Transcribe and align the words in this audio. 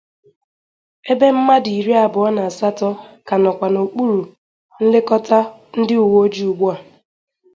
ebe 1.11 1.27
mmadụ 1.35 1.71
iri 1.79 1.93
abụọ 2.03 2.27
na 2.35 2.41
asatọ 2.49 2.89
ka 3.27 3.35
nọkwa 3.43 3.67
n'okpuru 3.71 4.19
nlekọta 4.85 5.37
ndị 5.79 5.95
uweojii 6.05 6.49
ugbua 6.51 6.73